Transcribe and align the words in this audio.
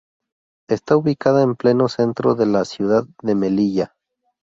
Está 0.67 0.97
ubicada 0.97 1.43
en 1.43 1.55
pleno 1.55 1.87
centro 1.87 2.33
de 2.33 2.47
la 2.47 2.65
ciudad 2.65 3.05
de 3.21 3.35
Melilla. 3.35 3.93